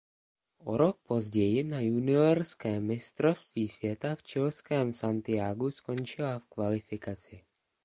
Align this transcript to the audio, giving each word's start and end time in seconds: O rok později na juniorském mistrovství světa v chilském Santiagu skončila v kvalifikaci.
O 0.57 0.77
rok 0.77 0.99
později 0.99 1.63
na 1.63 1.79
juniorském 1.79 2.85
mistrovství 2.87 3.67
světa 3.67 4.15
v 4.15 4.23
chilském 4.23 4.93
Santiagu 4.93 5.71
skončila 5.71 6.39
v 6.39 6.45
kvalifikaci. 6.45 7.43